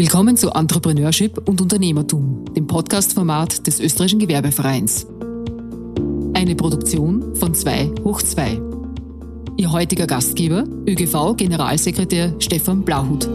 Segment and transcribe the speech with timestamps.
[0.00, 5.06] Willkommen zu Entrepreneurship und Unternehmertum, dem Podcast-Format des Österreichischen Gewerbevereins.
[6.32, 8.58] Eine Produktion von 2 hoch 2.
[9.58, 13.28] Ihr heutiger Gastgeber, ÖGV-Generalsekretär Stefan Blauhut.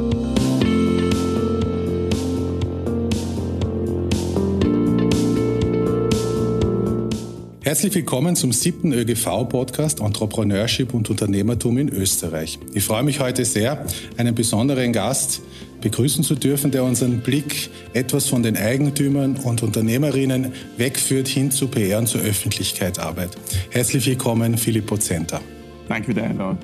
[7.61, 12.57] Herzlich willkommen zum siebten ÖGV-Podcast Entrepreneurship und Unternehmertum in Österreich.
[12.73, 13.85] Ich freue mich heute sehr,
[14.17, 15.41] einen besonderen Gast
[15.85, 21.67] begrüßen zu dürfen, der unseren Blick etwas von den Eigentümern und Unternehmerinnen wegführt hin zu
[21.67, 23.30] PR und zur Öffentlichkeitsarbeit.
[23.70, 25.39] Herzlich willkommen, Philipp Pozenta.
[25.88, 26.58] Danke für die Einladung.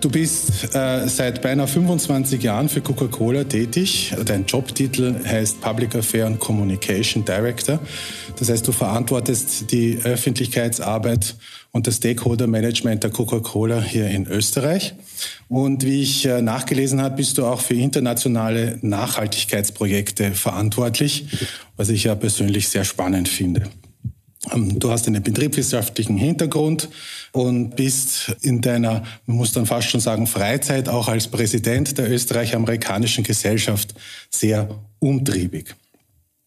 [0.00, 4.14] Du bist äh, seit beinahe 25 Jahren für Coca-Cola tätig.
[4.24, 7.80] Dein Jobtitel heißt Public Affair and Communication Director.
[8.38, 11.34] Das heißt, du verantwortest die Öffentlichkeitsarbeit
[11.72, 14.94] und das Stakeholder Management der Coca-Cola hier in Österreich.
[15.48, 21.26] Und wie ich äh, nachgelesen habe, bist du auch für internationale Nachhaltigkeitsprojekte verantwortlich,
[21.76, 23.68] was ich ja persönlich sehr spannend finde.
[24.52, 26.88] Ähm, du hast einen betriebswirtschaftlichen Hintergrund
[27.32, 32.10] und bist in deiner, man muss dann fast schon sagen, Freizeit auch als Präsident der
[32.10, 33.94] österreich-amerikanischen Gesellschaft
[34.30, 35.74] sehr umtriebig.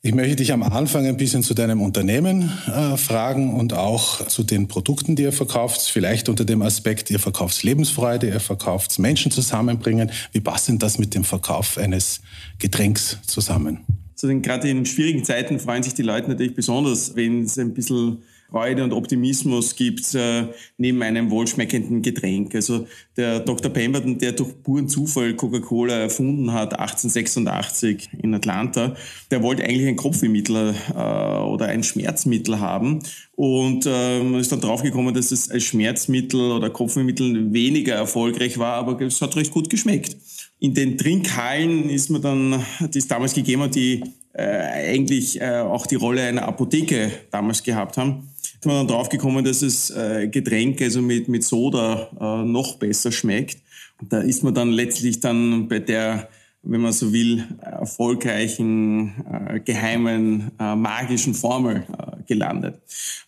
[0.03, 4.41] Ich möchte dich am Anfang ein bisschen zu deinem Unternehmen äh, fragen und auch zu
[4.41, 5.81] den Produkten, die ihr verkauft.
[5.81, 10.09] Vielleicht unter dem Aspekt, ihr verkauft Lebensfreude, ihr verkauft Menschen zusammenbringen.
[10.31, 12.21] Wie passt denn das mit dem Verkauf eines
[12.57, 14.00] Getränks zusammen?
[14.21, 18.23] Denn gerade in schwierigen Zeiten freuen sich die Leute natürlich besonders, wenn es ein bisschen
[18.51, 22.53] Freude und Optimismus gibt äh, neben einem wohlschmeckenden Getränk.
[22.53, 22.85] Also
[23.15, 23.71] der Dr.
[23.71, 28.95] Pemberton, der durch puren Zufall Coca-Cola erfunden hat, 1886 in Atlanta,
[29.31, 32.99] der wollte eigentlich ein Kopfwehmittel äh, oder ein Schmerzmittel haben
[33.35, 38.99] und ähm, ist dann draufgekommen, dass es als Schmerzmittel oder Kopfwehmittel weniger erfolgreich war, aber
[38.99, 40.17] es hat recht gut geschmeckt.
[40.59, 45.59] In den Trinkhallen ist man dann, die es damals gegeben hat, die äh, eigentlich äh,
[45.59, 48.30] auch die Rolle einer Apotheke damals gehabt haben,
[48.61, 53.11] ist man dann draufgekommen, dass es äh, Getränke, also mit, mit Soda, äh, noch besser
[53.11, 53.57] schmeckt.
[53.99, 56.29] Und da ist man dann letztlich dann bei der,
[56.61, 62.79] wenn man so will, erfolgreichen, äh, geheimen, äh, magischen Formel äh, gelandet.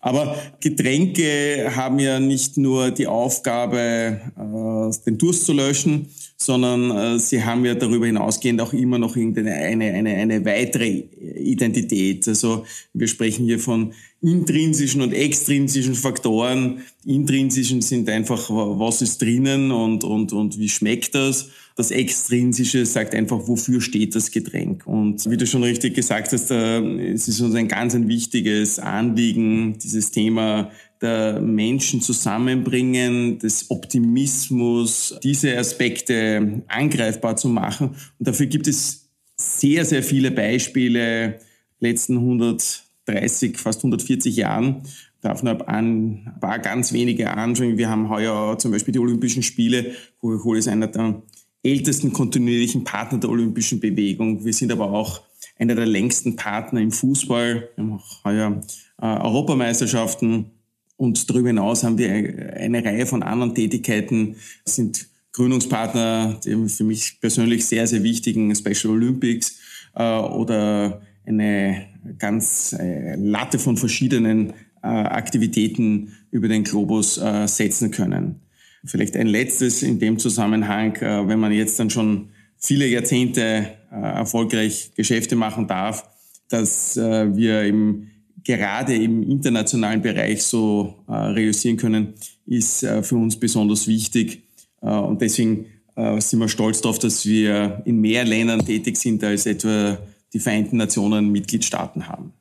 [0.01, 6.09] Aber Getränke haben ja nicht nur die Aufgabe, äh, den Durst zu löschen,
[6.45, 11.03] sondern äh, sie haben ja darüber hinausgehend auch immer noch irgendeine eine, eine, eine weitere
[11.37, 12.27] Identität.
[12.27, 16.81] Also wir sprechen hier von intrinsischen und extrinsischen Faktoren.
[17.05, 21.49] Intrinsischen sind einfach, was ist drinnen und, und, und wie schmeckt das.
[21.75, 24.85] Das Extrinsische sagt einfach, wofür steht das Getränk.
[24.85, 28.79] Und wie du schon richtig gesagt hast, äh, es ist uns ein ganz ein wichtiges
[28.79, 30.71] Anliegen, dieses Thema
[31.03, 37.89] der Menschen zusammenbringen, des Optimismus, diese Aspekte angreifbar zu machen.
[37.89, 41.39] Und dafür gibt es sehr, sehr viele Beispiele
[41.79, 44.83] letzten 130, fast 140 Jahren.
[45.21, 47.77] Darf nur ein paar ganz wenige anschauen.
[47.77, 49.91] Wir haben heuer zum Beispiel die Olympischen Spiele.
[50.19, 51.21] Coca-Cola ist einer der
[51.63, 54.43] ältesten kontinuierlichen Partner der Olympischen Bewegung.
[54.43, 55.21] Wir sind aber auch
[55.57, 57.69] einer der längsten Partner im Fußball.
[57.75, 58.61] Wir haben auch heuer
[59.01, 60.51] äh, Europameisterschaften
[60.97, 62.09] und darüber hinaus haben wir
[62.55, 68.93] eine Reihe von anderen Tätigkeiten, sind Gründungspartner dem für mich persönlich sehr, sehr wichtigen Special
[68.93, 69.59] Olympics
[69.95, 71.87] äh, oder eine
[72.19, 74.51] ganz äh, Latte von verschiedenen
[74.83, 78.41] äh, Aktivitäten über den Globus äh, setzen können.
[78.85, 83.95] Vielleicht ein letztes in dem Zusammenhang, äh, wenn man jetzt dann schon viele Jahrzehnte äh,
[83.95, 86.09] erfolgreich Geschäfte machen darf,
[86.49, 88.09] dass wir im
[88.43, 92.13] gerade im internationalen Bereich so äh, realisieren können,
[92.45, 94.43] ist äh, für uns besonders wichtig.
[94.81, 95.65] Äh, und deswegen
[95.95, 99.97] äh, sind wir stolz darauf, dass wir in mehr Ländern tätig sind, als etwa
[100.33, 102.33] die Vereinten Nationen Mitgliedstaaten haben.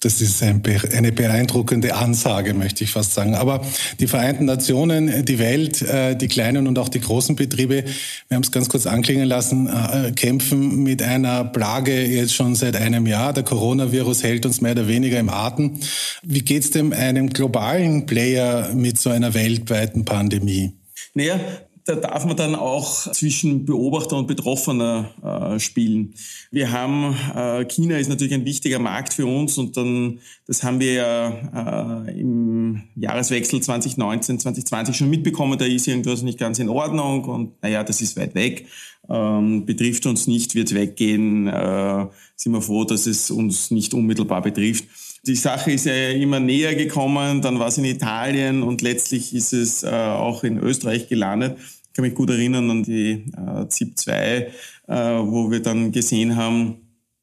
[0.00, 3.34] Das ist eine beeindruckende Ansage, möchte ich fast sagen.
[3.34, 3.66] Aber
[3.98, 7.82] die Vereinten Nationen, die Welt, äh, die kleinen und auch die großen Betriebe,
[8.28, 12.76] wir haben es ganz kurz anklingen lassen, äh, kämpfen mit einer Plage jetzt schon seit
[12.76, 13.32] einem Jahr.
[13.32, 15.80] Der Coronavirus hält uns mehr oder weniger im Atem.
[16.22, 20.74] Wie geht es dem einem globalen Player mit so einer weltweiten Pandemie?
[21.14, 21.40] Naja,
[21.88, 26.12] da darf man dann auch zwischen Beobachter und Betroffener äh, spielen.
[26.50, 30.80] Wir haben, äh, China ist natürlich ein wichtiger Markt für uns und dann, das haben
[30.80, 36.68] wir ja äh, im Jahreswechsel 2019, 2020 schon mitbekommen, da ist irgendwas nicht ganz in
[36.68, 38.66] Ordnung und naja, das ist weit weg,
[39.08, 42.06] ähm, betrifft uns nicht, wird weggehen, äh,
[42.36, 44.84] sind wir froh, dass es uns nicht unmittelbar betrifft.
[45.26, 49.54] Die Sache ist ja immer näher gekommen, dann war es in Italien und letztlich ist
[49.54, 51.56] es äh, auch in Österreich gelandet
[51.98, 54.50] kann mich gut erinnern an die äh, ZIP 2, äh,
[54.86, 56.76] wo wir dann gesehen haben,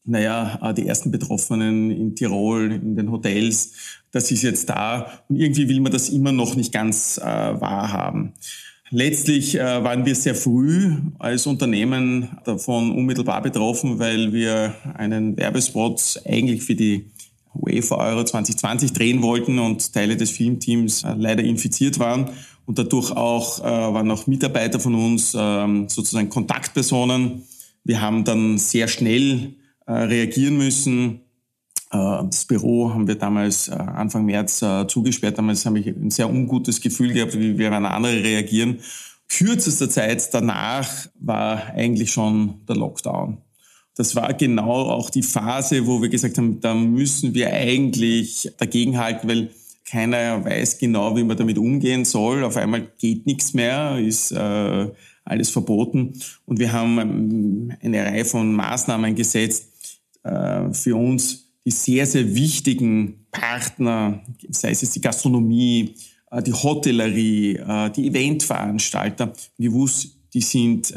[0.04, 3.72] naja, äh, die ersten Betroffenen in Tirol, in den Hotels,
[4.12, 5.24] das ist jetzt da.
[5.30, 8.33] Und irgendwie will man das immer noch nicht ganz äh, wahrhaben.
[8.89, 16.22] Letztlich äh, waren wir sehr früh als Unternehmen davon unmittelbar betroffen, weil wir einen Werbespot
[16.25, 17.12] eigentlich für die
[17.54, 22.30] UEFA Euro 2020 drehen wollten und Teile des Filmteams äh, leider infiziert waren
[22.65, 27.44] und dadurch auch äh, waren auch Mitarbeiter von uns äh, sozusagen Kontaktpersonen.
[27.83, 31.21] Wir haben dann sehr schnell äh, reagieren müssen.
[31.91, 35.38] Äh, das Büro haben wir damals äh, Anfang März zugesperrt.
[35.38, 38.79] Damals habe ich ein sehr ungutes Gefühl gehabt, wie wir an andere reagieren.
[39.29, 40.89] Kürzester Zeit danach
[41.19, 43.38] war eigentlich schon der Lockdown.
[43.95, 49.29] Das war genau auch die Phase, wo wir gesagt haben, da müssen wir eigentlich dagegenhalten,
[49.29, 49.50] weil
[49.86, 52.44] keiner weiß genau, wie man damit umgehen soll.
[52.44, 54.88] Auf einmal geht nichts mehr, ist äh,
[55.24, 56.14] alles verboten.
[56.46, 62.36] Und wir haben ähm, eine Reihe von Maßnahmen gesetzt, äh, für uns die sehr, sehr
[62.36, 65.96] wichtigen Partner, sei es die Gastronomie,
[66.32, 70.94] äh, die Hotellerie, äh, die Eventveranstalter, gewusst, die sind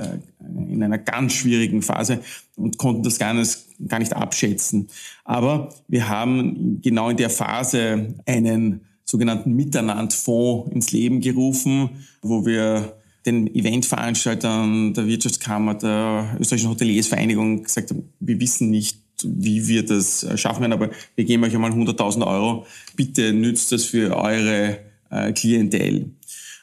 [0.68, 2.20] in einer ganz schwierigen Phase
[2.56, 3.56] und konnten das gar nicht,
[3.86, 4.88] gar nicht abschätzen.
[5.24, 12.98] Aber wir haben genau in der Phase einen sogenannten Miteinandfonds ins Leben gerufen, wo wir
[13.24, 20.22] den Eventveranstaltern der Wirtschaftskammer, der österreichischen Hoteliersvereinigung gesagt haben, wir wissen nicht, wie wir das
[20.24, 22.66] äh, schaffen werden, aber wir geben euch einmal 100.000 Euro.
[22.96, 24.78] Bitte nützt das für eure
[25.10, 26.10] äh, Klientel.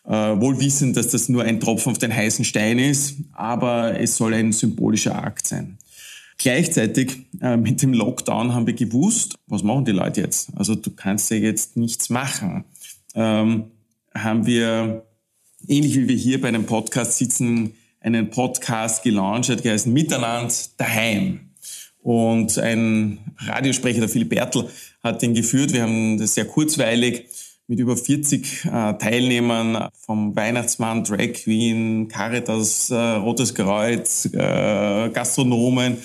[0.08, 4.18] Äh, wohl wissen, dass das nur ein Tropfen auf den heißen Stein ist, aber es
[4.18, 5.80] soll ein symbolischer Akt sein.
[6.38, 10.50] Gleichzeitig äh, mit dem Lockdown haben wir gewusst, was machen die Leute jetzt?
[10.56, 12.66] Also du kannst ja jetzt nichts machen.
[13.16, 13.72] Ähm,
[14.14, 15.06] haben wir,
[15.68, 21.40] ähnlich wie wir hier bei einem Podcast sitzen, einen Podcast gelauncht, der heißt Miteinander daheim.
[22.04, 24.70] Und ein Radiosprecher, der Philipp Bertel,
[25.02, 25.74] hat den geführt.
[25.74, 27.26] Wir haben das sehr kurzweilig
[27.68, 35.98] mit über 40 äh, Teilnehmern vom Weihnachtsmann, Drag Queen, Caritas, äh, Rotes Kreuz, äh, Gastronomen,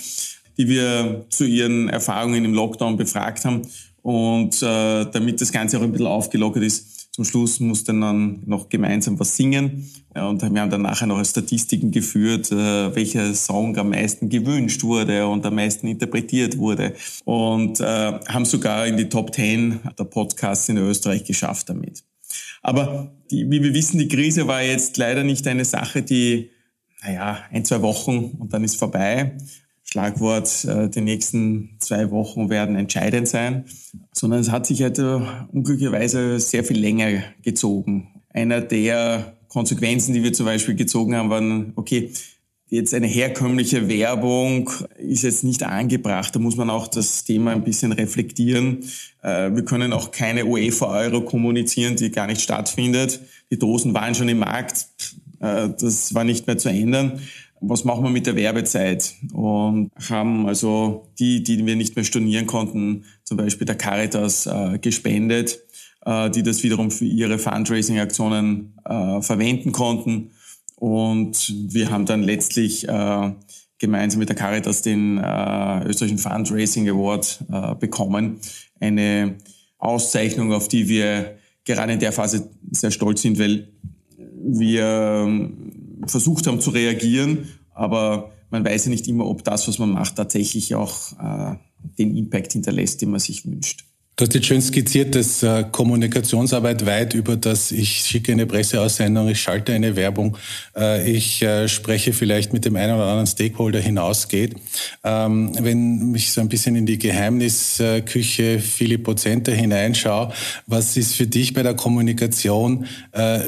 [0.57, 3.63] die wir zu ihren Erfahrungen im Lockdown befragt haben.
[4.03, 8.71] Und äh, damit das Ganze auch ein bisschen aufgelockert ist, zum Schluss mussten dann noch
[8.71, 9.91] gemeinsam was singen.
[10.15, 15.27] Und wir haben dann nachher noch Statistiken geführt, äh, welcher Song am meisten gewünscht wurde
[15.27, 16.95] und am meisten interpretiert wurde.
[17.27, 22.05] Und äh, haben sogar in die Top 10 der Podcasts in Österreich geschafft damit.
[22.63, 26.49] Aber die, wie wir wissen, die Krise war jetzt leider nicht eine Sache, die,
[27.03, 29.37] naja, ein, zwei Wochen und dann ist vorbei,
[29.93, 33.65] Schlagwort, äh, die nächsten zwei Wochen werden entscheidend sein,
[34.13, 35.19] sondern es hat sich halt äh,
[35.53, 38.09] unglücklicherweise sehr viel länger gezogen.
[38.33, 42.13] Einer der Konsequenzen, die wir zum Beispiel gezogen haben, waren, okay,
[42.69, 46.37] jetzt eine herkömmliche Werbung ist jetzt nicht angebracht.
[46.37, 48.85] Da muss man auch das Thema ein bisschen reflektieren.
[49.23, 53.21] Äh, wir können auch keine UEFA-Euro kommunizieren, die gar nicht stattfindet.
[53.51, 54.87] Die Dosen waren schon im Markt.
[55.41, 57.19] Das war nicht mehr zu ändern
[57.61, 59.15] was machen wir mit der Werbezeit?
[59.33, 64.79] Und haben also die, die wir nicht mehr stornieren konnten, zum Beispiel der Caritas äh,
[64.79, 65.61] gespendet,
[66.05, 70.31] äh, die das wiederum für ihre Fundraising-Aktionen äh, verwenden konnten.
[70.77, 73.33] Und wir haben dann letztlich äh,
[73.79, 78.39] gemeinsam mit der Caritas den äh, österreichischen Fundraising Award äh, bekommen.
[78.81, 79.37] Eine
[79.79, 83.69] Auszeichnung, auf die wir gerade in der Phase sehr stolz sind, weil
[84.43, 85.51] wir
[86.07, 90.17] versucht haben zu reagieren, aber man weiß ja nicht immer, ob das, was man macht,
[90.17, 91.57] tatsächlich auch äh,
[91.99, 93.85] den Impact hinterlässt, den man sich wünscht.
[94.21, 99.29] Du hast jetzt schön skizziert, dass äh, Kommunikationsarbeit weit über das, ich schicke eine Presseaussendung,
[99.29, 100.37] ich schalte eine Werbung,
[100.77, 104.57] äh, ich äh, spreche vielleicht mit dem einen oder anderen Stakeholder hinausgeht.
[105.05, 110.35] Ähm, wenn ich so ein bisschen in die Geheimnisküche Philipp Prozenter hineinschaue,
[110.67, 112.85] was ist für dich bei der Kommunikation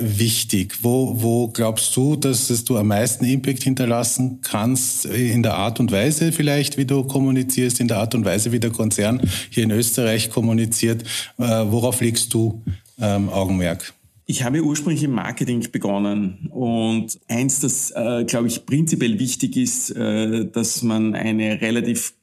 [0.00, 0.78] wichtig?
[0.80, 5.92] Wo, wo glaubst du, dass du am meisten Impact hinterlassen kannst in der Art und
[5.92, 9.70] Weise vielleicht, wie du kommunizierst, in der Art und Weise, wie der Konzern hier in
[9.70, 10.61] Österreich kommuniziert?
[10.62, 11.02] Kommuniziert.
[11.38, 12.62] Äh, worauf legst du
[13.00, 13.92] ähm, Augenmerk?
[14.26, 19.90] Ich habe ursprünglich im Marketing begonnen und eins, das, äh, glaube ich, prinzipiell wichtig ist,
[19.90, 22.14] äh, dass man eine relativ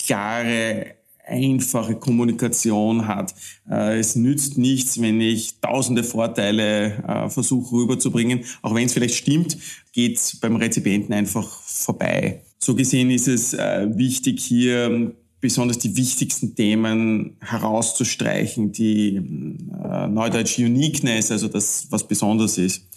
[0.00, 0.94] klare,
[1.26, 3.34] einfache Kommunikation hat.
[3.68, 8.44] Äh, es nützt nichts, wenn ich tausende Vorteile äh, versuche rüberzubringen.
[8.62, 9.56] Auch wenn es vielleicht stimmt,
[9.92, 12.42] geht es beim Rezipienten einfach vorbei.
[12.58, 15.14] So gesehen ist es äh, wichtig, hier
[15.44, 22.88] besonders die wichtigsten Themen herauszustreichen, die äh, Neudeutsch Uniqueness, also das, was besonders ist.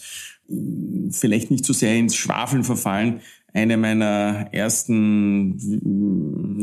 [1.11, 3.19] vielleicht nicht so sehr ins Schwafeln verfallen.
[3.53, 5.57] Eine meiner ersten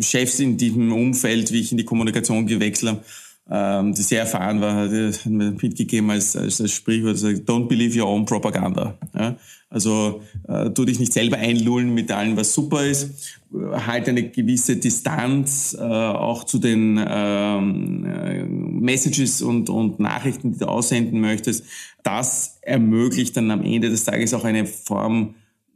[0.00, 3.05] Chefs in diesem Umfeld, wie ich in die Kommunikation gewechselt habe,
[3.50, 4.91] ähm, die sehr erfahren war, hat,
[5.26, 8.97] mir mitgegeben als, als, als Sprichwort, don't believe your own propaganda.
[9.14, 9.37] Ja?
[9.75, 13.40] Also äh, tu dich nicht selber einlullen mit allem, was super ist.
[13.52, 20.61] Halt eine gewisse Distanz äh, auch zu den ähm, äh, Messages und, und Nachrichten, die
[20.61, 21.64] du aussenden möchtest.
[22.04, 25.35] Das ermöglicht dann am Ende des Tages auch eine Form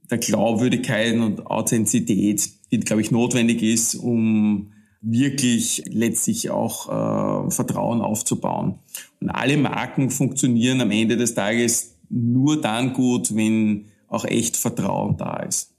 [0.08, 8.00] der Glaubwürdigkeit und Authentizität, die, glaube ich, notwendig ist, um wirklich letztlich auch äh, Vertrauen
[8.00, 8.76] aufzubauen.
[9.20, 15.16] Und alle Marken funktionieren am Ende des Tages nur dann gut, wenn auch echt Vertrauen
[15.16, 15.74] da ist.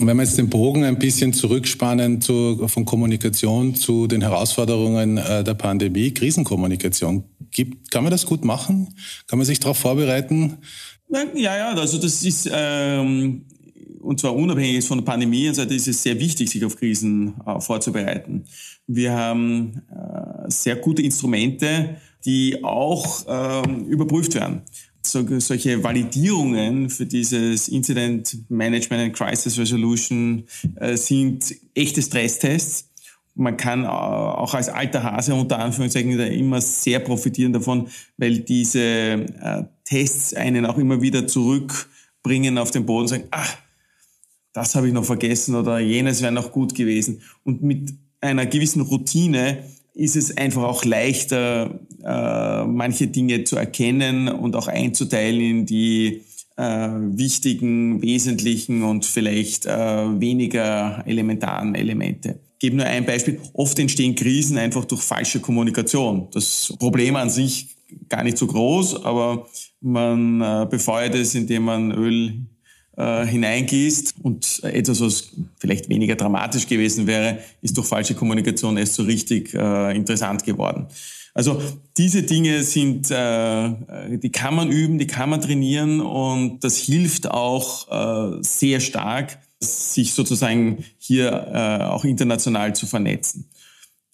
[0.00, 5.18] Und wenn wir jetzt den Bogen ein bisschen zurückspannen zu, von Kommunikation zu den Herausforderungen
[5.18, 8.92] äh, der Pandemie, Krisenkommunikation, gibt, kann man das gut machen?
[9.28, 10.58] Kann man sich darauf vorbereiten?
[11.10, 13.44] Ja, ja, also das ist ähm,
[14.04, 17.60] und zwar unabhängig von der Pandemie, also ist es sehr wichtig, sich auf Krisen äh,
[17.60, 18.44] vorzubereiten.
[18.86, 24.62] Wir haben äh, sehr gute Instrumente, die auch äh, überprüft werden.
[25.06, 30.44] So, solche Validierungen für dieses Incident Management and Crisis Resolution
[30.76, 32.90] äh, sind echte Stresstests.
[33.34, 38.80] Man kann äh, auch als alter Hase unter Anführungszeichen immer sehr profitieren davon, weil diese
[38.80, 43.46] äh, Tests einen auch immer wieder zurückbringen auf den Boden und sagen, ah,
[44.54, 47.20] das habe ich noch vergessen oder jenes wäre noch gut gewesen.
[47.42, 47.92] Und mit
[48.22, 54.66] einer gewissen Routine ist es einfach auch leichter, äh, manche Dinge zu erkennen und auch
[54.66, 56.22] einzuteilen in die
[56.56, 62.40] äh, wichtigen, wesentlichen und vielleicht äh, weniger elementaren Elemente.
[62.54, 63.40] Ich gebe nur ein Beispiel.
[63.52, 66.28] Oft entstehen Krisen einfach durch falsche Kommunikation.
[66.32, 67.76] Das Problem an sich
[68.08, 69.46] gar nicht so groß, aber
[69.80, 70.38] man
[70.70, 72.46] befeuert es, indem man Öl
[72.96, 78.94] äh, hineingießt und etwas, was vielleicht weniger dramatisch gewesen wäre, ist durch falsche Kommunikation erst
[78.94, 80.86] so richtig äh, interessant geworden.
[81.34, 81.60] Also
[81.96, 87.28] diese Dinge sind, äh, die kann man üben, die kann man trainieren und das hilft
[87.28, 93.50] auch äh, sehr stark, sich sozusagen hier äh, auch international zu vernetzen.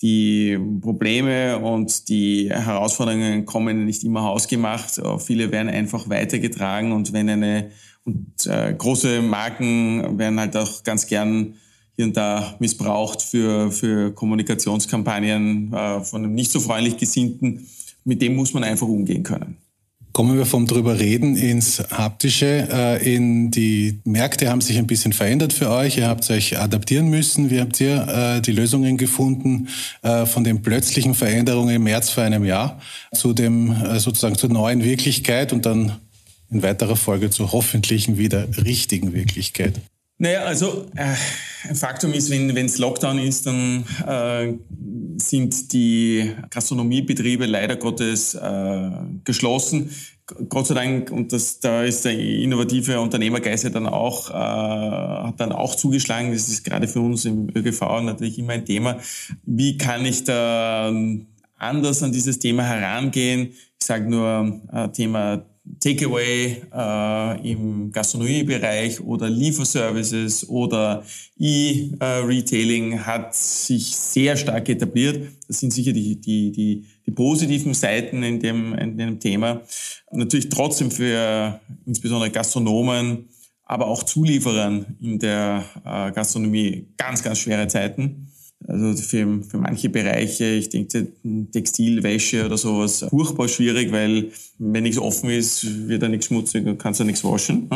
[0.00, 4.99] Die Probleme und die Herausforderungen kommen nicht immer hausgemacht.
[5.18, 7.70] Viele werden einfach weitergetragen und wenn eine
[8.11, 11.55] und äh, große Marken werden halt auch ganz gern
[11.97, 17.67] hier und da missbraucht für, für Kommunikationskampagnen äh, von einem nicht so freundlich Gesinnten.
[18.05, 19.59] Mit dem muss man einfach umgehen können.
[20.12, 22.69] Kommen wir vom drüber reden ins haptische.
[22.73, 25.99] Äh, in die Märkte haben sich ein bisschen verändert für euch.
[25.99, 27.50] Ihr habt euch adaptieren müssen.
[27.50, 29.69] Wie habt ihr äh, die Lösungen gefunden
[30.02, 32.81] äh, von den plötzlichen Veränderungen im März vor einem Jahr
[33.14, 35.99] zu dem sozusagen zur neuen Wirklichkeit und dann
[36.50, 39.80] in weiterer Folge zur hoffentlichen wieder richtigen Wirklichkeit?
[40.19, 41.14] Naja, also äh,
[41.66, 44.52] ein Faktum ist, wenn es Lockdown ist, dann äh,
[45.16, 48.90] sind die Gastronomiebetriebe leider Gottes äh,
[49.25, 49.90] geschlossen.
[50.50, 55.52] Gott sei Dank, und das, da ist der innovative Unternehmergeist dann auch, äh, hat dann
[55.52, 56.33] auch zugeschlagen.
[56.33, 58.99] Das ist gerade für uns im ÖGV natürlich immer ein Thema.
[59.45, 60.92] Wie kann ich da
[61.57, 63.54] anders an dieses Thema herangehen?
[63.80, 65.47] Ich sage nur äh, Thema
[65.78, 71.04] Takeaway äh, im Gastronomiebereich oder Lieferservices oder
[71.38, 75.28] E-Retailing hat sich sehr stark etabliert.
[75.46, 79.60] Das sind sicher die, die, die, die positiven Seiten in dem, in dem Thema.
[80.10, 83.28] Natürlich trotzdem für insbesondere Gastronomen,
[83.64, 88.29] aber auch Zulieferern in der äh, Gastronomie ganz, ganz schwere Zeiten.
[88.67, 91.09] Also für, für manche Bereiche, ich denke
[91.52, 96.79] Textilwäsche oder sowas, furchtbar schwierig, weil wenn nichts offen ist, wird da nichts schmutzig und
[96.79, 97.69] kannst da nichts waschen.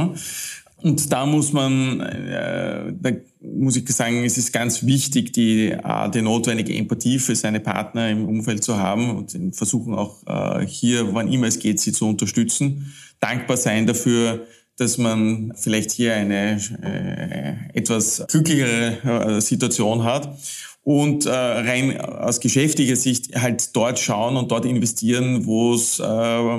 [0.85, 3.11] Und da muss man, äh, da
[3.41, 8.11] muss ich sagen, es ist ganz wichtig, die, äh, die notwendige Empathie für seine Partner
[8.11, 12.07] im Umfeld zu haben und versuchen auch äh, hier, wann immer es geht, sie zu
[12.07, 12.93] unterstützen.
[13.19, 20.37] Dankbar sein dafür, dass man vielleicht hier eine äh, etwas glücklichere äh, Situation hat
[20.85, 26.59] und äh, rein aus geschäftlicher Sicht halt dort schauen und dort investieren, wo es äh,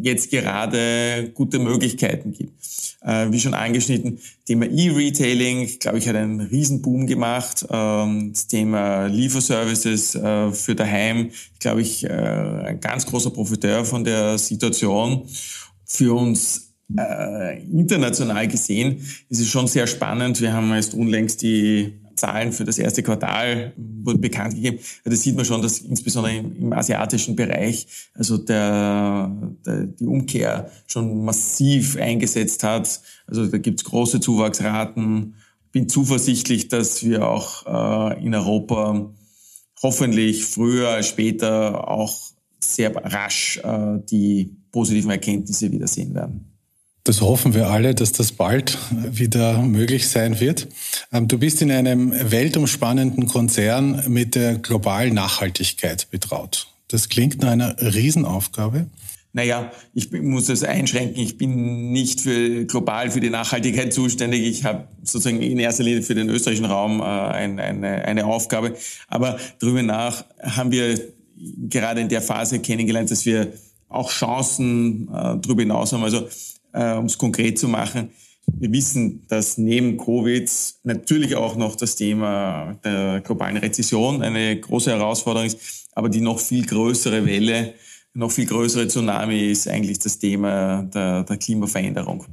[0.00, 2.52] jetzt gerade gute Möglichkeiten gibt.
[3.00, 7.66] Äh, wie schon angeschnitten, Thema E-Retailing, glaube ich, hat einen Riesenboom gemacht.
[7.70, 14.04] Ähm, das Thema Lieferservices äh, für daheim, glaube ich, äh, ein ganz großer Profiteur von
[14.04, 15.28] der Situation.
[15.84, 20.40] Für uns äh, international gesehen ist es schon sehr spannend.
[20.40, 24.78] Wir haben erst unlängst die Zahlen für das erste Quartal wurden bekannt gegeben.
[25.04, 29.32] Da sieht man schon, dass insbesondere im, asiatischen Bereich also der,
[29.64, 33.00] der, die Umkehr schon massiv eingesetzt hat.
[33.26, 35.34] Also da gibt es große Zuwachsraten.
[35.72, 37.66] Bin zuversichtlich, dass wir auch
[38.14, 39.10] äh, in Europa
[39.82, 42.18] hoffentlich früher als später auch
[42.60, 46.57] sehr rasch äh, die positiven Erkenntnisse wiedersehen werden.
[47.08, 50.68] Das hoffen wir alle, dass das bald wieder möglich sein wird.
[51.10, 56.66] Ähm, du bist in einem weltumspannenden Konzern mit der globalen Nachhaltigkeit betraut.
[56.88, 58.88] Das klingt nach einer Riesenaufgabe.
[59.32, 61.22] Naja, ich muss es einschränken.
[61.22, 64.42] Ich bin nicht für global für die Nachhaltigkeit zuständig.
[64.42, 68.74] Ich habe sozusagen in erster Linie für den österreichischen Raum äh, eine, eine, eine Aufgabe.
[69.06, 71.00] Aber darüber nach haben wir
[71.70, 73.50] gerade in der Phase kennengelernt, dass wir
[73.88, 76.04] auch Chancen äh, darüber hinaus haben.
[76.04, 76.28] Also
[76.78, 78.10] äh, um es konkret zu machen.
[78.46, 80.50] Wir wissen, dass neben Covid
[80.84, 86.40] natürlich auch noch das Thema der globalen Rezession eine große Herausforderung ist, aber die noch
[86.40, 87.74] viel größere Welle,
[88.14, 92.24] noch viel größere Tsunami ist eigentlich das Thema der, der Klimaveränderung.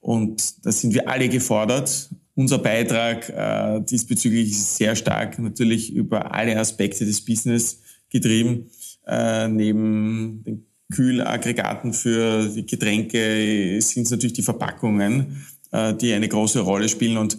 [0.00, 2.08] Und da sind wir alle gefordert.
[2.34, 7.80] Unser Beitrag äh, diesbezüglich ist sehr stark natürlich über alle Aspekte des Business
[8.10, 8.70] getrieben.
[9.06, 16.60] Äh, neben den Kühlaggregaten für Getränke sind es natürlich die Verpackungen, äh, die eine große
[16.60, 17.18] Rolle spielen.
[17.18, 17.38] Und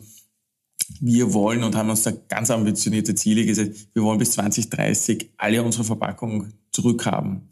[0.99, 3.89] wir wollen und haben uns da ganz ambitionierte Ziele gesetzt.
[3.93, 7.47] Wir wollen bis 2030 alle unsere Verpackungen zurückhaben.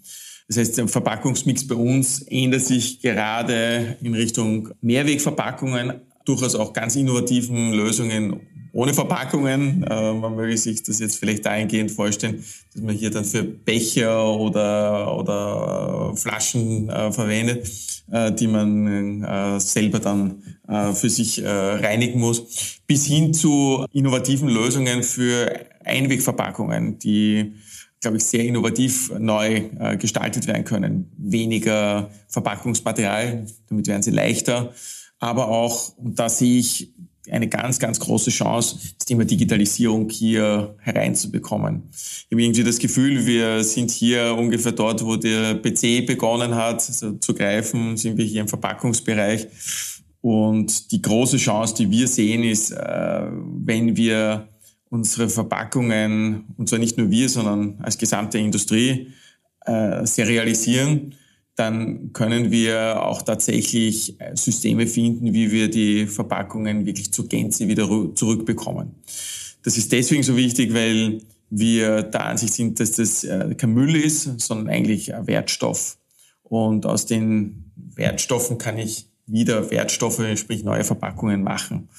[0.48, 6.96] Das heißt, der Verpackungsmix bei uns ändert sich gerade in Richtung Mehrwegverpackungen, durchaus auch ganz
[6.96, 9.84] innovativen Lösungen ohne Verpackungen.
[9.84, 12.44] Äh, man möge sich das jetzt vielleicht dahingehend vorstellen,
[12.74, 17.68] dass man hier dann für Becher oder, oder Flaschen äh, verwendet,
[18.12, 23.86] äh, die man äh, selber dann äh, für sich äh, reinigen muss, bis hin zu
[23.92, 27.54] innovativen Lösungen für Einwegverpackungen, die
[28.00, 31.12] glaube ich, sehr innovativ neu äh, gestaltet werden können.
[31.18, 34.72] Weniger Verpackungsmaterial, damit werden sie leichter.
[35.20, 36.94] Aber auch, und da sehe ich
[37.32, 41.84] eine ganz, ganz große Chance, das Thema Digitalisierung hier hereinzubekommen.
[41.92, 46.88] Ich habe irgendwie das Gefühl, wir sind hier ungefähr dort, wo der PC begonnen hat
[46.88, 49.48] also zu greifen, sind wir hier im Verpackungsbereich.
[50.22, 54.50] Und die große Chance, die wir sehen, ist, äh, wenn wir
[54.90, 59.14] unsere Verpackungen, und zwar nicht nur wir, sondern als gesamte Industrie,
[59.66, 61.16] äh, serialisieren,
[61.58, 67.68] dann können wir auch tatsächlich äh, Systeme finden, wie wir die Verpackungen wirklich zur Gänze
[67.68, 68.96] wieder zurückbekommen.
[69.64, 73.96] Das ist deswegen so wichtig, weil wir der Ansicht sind, dass das äh, kein Müll
[73.96, 75.98] ist, sondern eigentlich ein Wertstoff.
[76.44, 81.90] Und aus den Wertstoffen kann ich wieder Wertstoffe, sprich neue Verpackungen machen.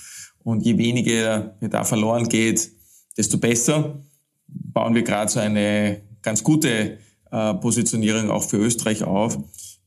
[0.44, 2.71] Und je weniger mir da verloren geht,
[3.16, 3.99] desto besser.
[4.47, 6.99] Bauen wir gerade so eine ganz gute
[7.31, 9.38] äh, Positionierung auch für Österreich auf.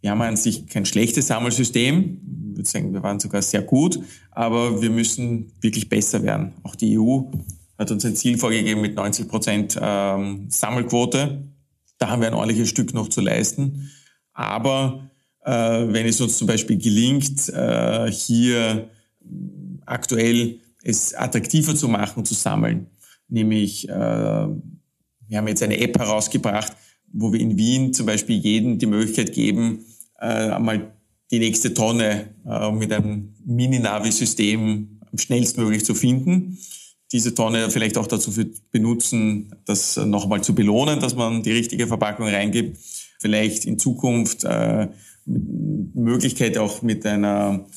[0.02, 2.22] Wir haben an sich kein schlechtes Sammelsystem.
[2.52, 4.00] Ich würde sagen, wir waren sogar sehr gut,
[4.32, 6.54] aber wir müssen wirklich besser werden.
[6.64, 7.22] Auch die EU
[7.78, 11.44] hat uns ein Ziel vorgegeben mit 90 Prozent ähm, Sammelquote.
[11.98, 13.92] Da haben wir ein ordentliches Stück noch zu leisten.
[14.34, 15.12] Aber
[15.44, 18.90] äh, wenn es uns zum Beispiel gelingt, äh, hier
[19.86, 22.88] aktuell es attraktiver zu machen, zu sammeln,
[23.28, 26.74] nämlich äh, wir haben jetzt eine App herausgebracht,
[27.14, 29.86] wo wir in Wien zum Beispiel jedem die Möglichkeit geben,
[30.20, 30.94] äh, einmal
[31.32, 36.58] die nächste Tonne äh, mit einem Mini-Navi-System schnellstmöglich zu finden.
[37.12, 38.32] Diese Tonne vielleicht auch dazu
[38.72, 42.78] benutzen, das nochmal zu belohnen, dass man die richtige Verpackung reingibt.
[43.20, 44.88] Vielleicht in Zukunft äh,
[45.26, 47.68] Möglichkeit auch mit einer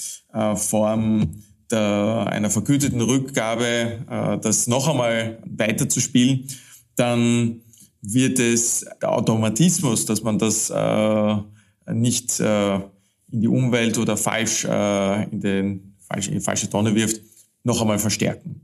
[0.57, 6.49] Form der, einer vergüteten Rückgabe das noch einmal weiterzuspielen.
[6.97, 7.61] Dann
[8.07, 11.37] wird es der Automatismus, dass man das äh,
[11.93, 17.21] nicht äh, in die Umwelt oder falsch äh, in, den, in die falsche Tonne wirft,
[17.65, 18.61] noch einmal verstärken.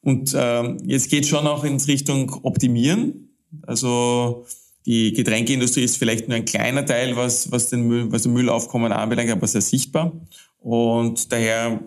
[0.00, 3.30] Und äh, jetzt geht schon auch in Richtung Optimieren.
[3.62, 4.46] Also
[4.86, 8.90] die Getränkeindustrie ist vielleicht nur ein kleiner Teil, was, was, den Müll, was den Müllaufkommen
[8.90, 10.12] anbelangt, aber sehr sichtbar.
[10.60, 11.80] Und daher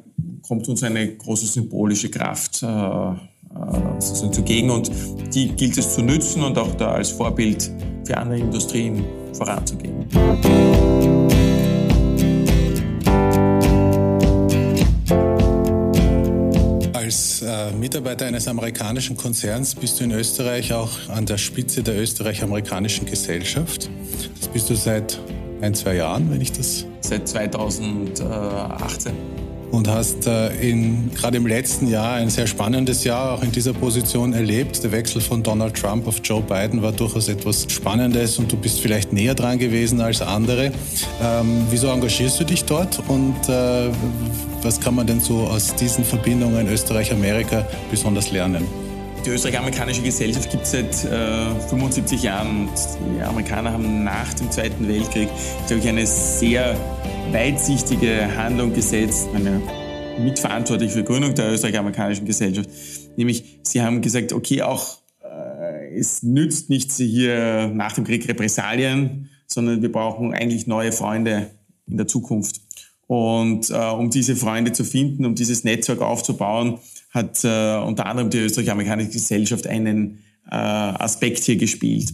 [0.44, 3.16] kommt uns eine große symbolische Kraft äh,
[4.00, 4.92] sozusagen zugegen und
[5.34, 7.72] die gilt es zu nützen und auch da als Vorbild
[8.06, 10.06] für andere Industrien voranzugehen.
[16.94, 22.00] Als äh, Mitarbeiter eines amerikanischen Konzerns bist du in Österreich auch an der Spitze der
[22.00, 23.90] österreich-amerikanischen Gesellschaft.
[24.40, 25.20] Das bist du seit
[25.62, 26.86] ein, zwei Jahren, wenn ich das.
[27.02, 29.41] Seit 2018.
[29.72, 33.74] und hast äh, in, gerade im letzten Jahr ein sehr spannendes Jahr auch in dieser
[33.74, 34.84] Position erlebt.
[34.84, 38.82] Der Wechsel von Donald Trump auf Joe Biden war durchaus etwas Spannendes und du bist
[38.82, 40.72] vielleicht näher dran gewesen als andere.
[41.22, 43.90] Ähm, wieso engagierst du dich dort und äh,
[44.62, 48.66] was kann man denn so aus diesen Verbindungen Österreich-Amerika besonders lernen?
[49.26, 52.68] Die österreich-amerikanische Gesellschaft gibt es seit äh, 75 Jahren
[53.16, 55.30] die Amerikaner haben nach dem Zweiten Weltkrieg,
[55.68, 56.76] glaube ich, eine sehr
[57.34, 59.62] weitsichtige Handlung gesetzt, eine
[60.20, 62.70] mitverantwortlich für Gründung der österreich-amerikanischen Gesellschaft.
[63.16, 69.30] Nämlich, sie haben gesagt, okay, auch äh, es nützt nichts hier nach dem Krieg Repressalien,
[69.48, 71.52] sondern wir brauchen eigentlich neue Freunde
[71.88, 72.62] in der Zukunft.
[73.08, 76.80] Und äh, um diese Freunde zu finden, um dieses Netzwerk aufzubauen,
[77.12, 82.14] hat äh, unter anderem die österreich-amerikanische Gesellschaft einen äh, Aspekt hier gespielt.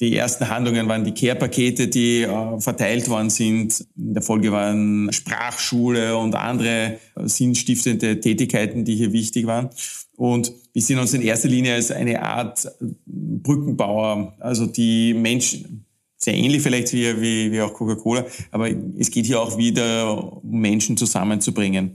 [0.00, 3.86] Die ersten Handlungen waren die Care-Pakete, die äh, verteilt worden sind.
[3.96, 9.70] In der Folge waren Sprachschule und andere äh, sinnstiftende Tätigkeiten, die hier wichtig waren.
[10.16, 12.70] Und wir sehen uns in erster Linie als eine Art
[13.06, 15.86] Brückenbauer, also die Menschen,
[16.18, 20.60] sehr ähnlich vielleicht wie, wie, wie auch Coca-Cola, aber es geht hier auch wieder um
[20.60, 21.92] Menschen zusammenzubringen.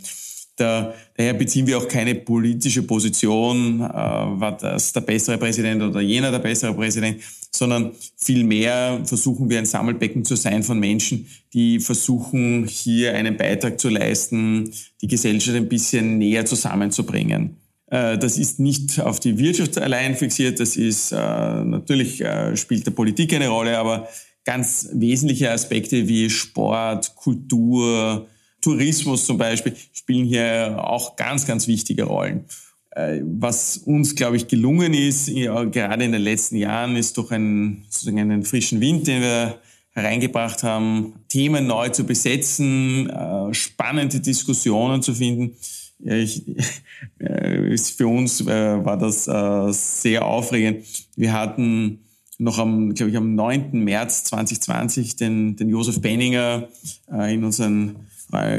[0.58, 6.02] Da, daher beziehen wir auch keine politische Position, äh, war das der bessere Präsident oder
[6.02, 11.80] jener der bessere Präsident, sondern vielmehr versuchen wir ein Sammelbecken zu sein von Menschen, die
[11.80, 17.58] versuchen, hier einen Beitrag zu leisten, die Gesellschaft ein bisschen näher zusammenzubringen.
[17.88, 22.86] Äh, das ist nicht auf die Wirtschaft allein fixiert, das ist äh, natürlich äh, spielt
[22.86, 24.08] der Politik eine Rolle, aber
[24.46, 28.28] ganz wesentliche Aspekte wie Sport, Kultur,
[28.62, 32.46] Tourismus zum Beispiel spielen hier auch ganz, ganz wichtige Rollen.
[32.94, 38.20] Was uns, glaube ich, gelungen ist, gerade in den letzten Jahren, ist durch einen, sozusagen
[38.20, 39.60] einen frischen Wind, den wir
[39.92, 43.10] hereingebracht haben, Themen neu zu besetzen,
[43.54, 45.56] spannende Diskussionen zu finden
[46.04, 46.44] ich,
[47.20, 50.86] äh, für uns äh, war das äh, sehr aufregend.
[51.16, 52.00] Wir hatten
[52.38, 53.72] noch am, glaube ich, am 9.
[53.84, 56.70] März 2020 den, den Josef Benninger
[57.12, 58.00] äh, in unseren äh,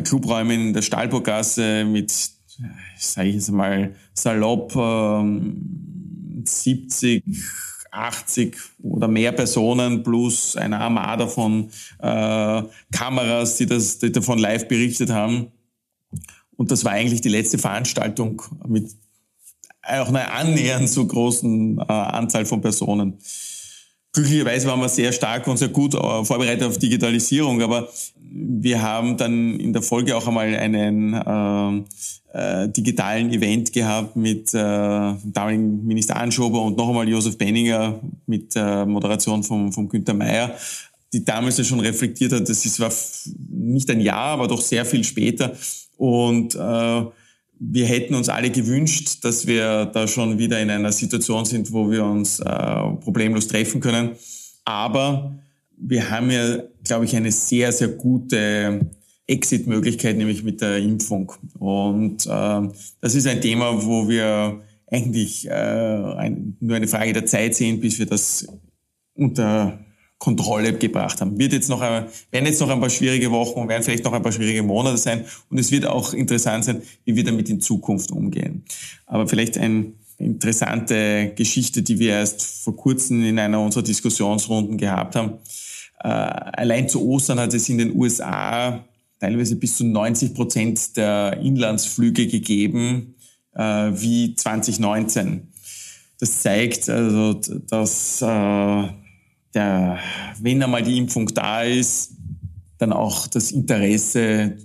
[0.05, 2.11] Clubräumen in der Stahlburggasse mit,
[2.99, 5.25] sage ich jetzt mal, salopp äh,
[6.45, 7.25] 70,
[7.91, 14.67] 80 oder mehr Personen plus eine Armada von äh, Kameras, die, das, die davon live
[14.67, 15.53] berichtet haben.
[16.57, 18.91] Und das war eigentlich die letzte Veranstaltung mit
[19.83, 23.19] auch einer annähernd so großen äh, Anzahl von Personen.
[24.13, 27.89] Glücklicherweise waren wir sehr stark und sehr gut äh, vorbereitet auf Digitalisierung, aber
[28.21, 31.83] wir haben dann in der Folge auch einmal einen äh,
[32.35, 38.53] äh, digitalen Event gehabt mit äh, damaligen Minister Anschober und noch einmal Josef Benninger mit
[38.55, 40.55] äh, Moderation von, von Günter Mayer,
[41.13, 42.93] die damals ja schon reflektiert hat, das ist, war
[43.51, 45.53] nicht ein Jahr, aber doch sehr viel später,
[45.97, 47.03] und äh,
[47.65, 51.91] wir hätten uns alle gewünscht, dass wir da schon wieder in einer Situation sind, wo
[51.91, 54.11] wir uns äh, problemlos treffen können.
[54.65, 55.39] Aber
[55.77, 58.81] wir haben ja, glaube ich, eine sehr, sehr gute
[59.29, 61.33] Exit-Möglichkeit, nämlich mit der Impfung.
[61.59, 62.69] Und äh,
[63.01, 67.81] das ist ein Thema, wo wir eigentlich äh, ein, nur eine Frage der Zeit sehen,
[67.81, 68.47] bis wir das
[69.15, 69.79] unter
[70.23, 71.37] Kontrolle gebracht haben.
[71.37, 74.13] Wird jetzt noch, ein, werden jetzt noch ein paar schwierige Wochen und werden vielleicht noch
[74.13, 75.25] ein paar schwierige Monate sein.
[75.51, 78.65] Und es wird auch interessant sein, wie wir damit in Zukunft umgehen.
[79.07, 85.17] Aber vielleicht eine interessante Geschichte, die wir erst vor kurzem in einer unserer Diskussionsrunden gehabt
[85.17, 85.39] haben.
[85.99, 88.85] Äh, allein zu Ostern hat es in den USA
[89.19, 93.17] teilweise bis zu 90 Prozent der Inlandsflüge gegeben,
[93.57, 95.49] äh, wie 2019.
[96.21, 99.02] Das zeigt also, dass äh,
[99.55, 99.99] der,
[100.41, 102.13] wenn einmal die Impfung da ist,
[102.79, 104.57] dann auch das Interesse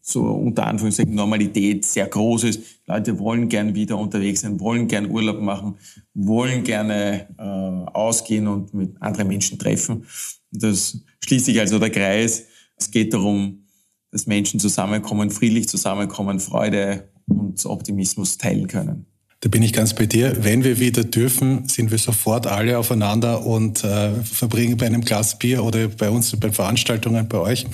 [0.00, 2.62] zur unter Anführungszeichen Normalität sehr groß ist.
[2.86, 5.76] Leute wollen gern wieder unterwegs sein, wollen gern Urlaub machen,
[6.14, 10.06] wollen gerne äh, ausgehen und mit anderen Menschen treffen.
[10.50, 12.46] Das schließt sich also der Kreis.
[12.76, 13.66] Es geht darum,
[14.10, 19.07] dass Menschen zusammenkommen, friedlich zusammenkommen, Freude und Optimismus teilen können.
[19.40, 20.38] Da bin ich ganz bei dir.
[20.40, 25.38] Wenn wir wieder dürfen, sind wir sofort alle aufeinander und äh, verbringen bei einem Glas
[25.38, 27.64] Bier oder bei uns bei Veranstaltungen bei euch.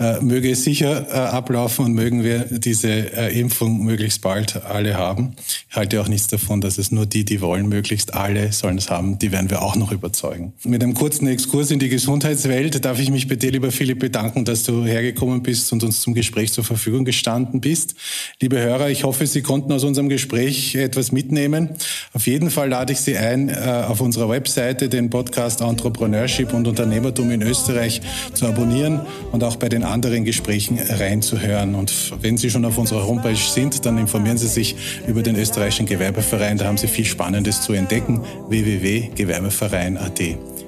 [0.00, 4.96] Äh, möge es sicher äh, ablaufen und mögen wir diese äh, Impfung möglichst bald alle
[4.96, 5.36] haben.
[5.68, 8.88] Ich halte auch nichts davon, dass es nur die, die wollen, möglichst alle sollen es
[8.88, 9.18] haben.
[9.18, 10.54] Die werden wir auch noch überzeugen.
[10.64, 14.46] Mit einem kurzen Exkurs in die Gesundheitswelt darf ich mich bei dir, lieber Philipp, bedanken,
[14.46, 17.94] dass du hergekommen bist und uns zum Gespräch zur Verfügung gestanden bist.
[18.40, 21.70] Liebe Hörer, ich hoffe, Sie konnten aus unserem Gespräch etwas mitnehmen.
[22.12, 26.68] Auf jeden Fall lade ich Sie ein, äh, auf unserer Webseite den Podcast Entrepreneurship und
[26.68, 28.00] Unternehmertum in Österreich
[28.32, 29.00] zu abonnieren
[29.32, 31.74] und auch bei den anderen Gesprächen reinzuhören.
[31.74, 34.76] Und wenn Sie schon auf unserer Homepage sind, dann informieren Sie sich
[35.08, 36.58] über den österreichischen Gewerbeverein.
[36.58, 38.22] Da haben Sie viel Spannendes zu entdecken.
[38.48, 40.20] www.gewerbeverein.at.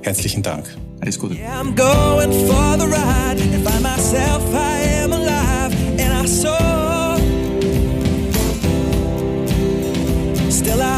[0.02, 0.64] Herzlichen Dank.
[1.00, 1.34] Alles Gute.
[1.34, 1.62] Yeah,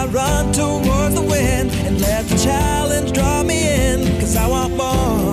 [0.09, 5.28] run towards the wind and let the challenge draw me in, cause I want more.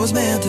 [0.00, 0.39] Was meant